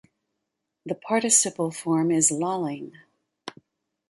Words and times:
The 0.83 0.95
participle 0.95 1.69
form 1.69 2.09
is 2.09 2.31
lolling. 2.31 2.93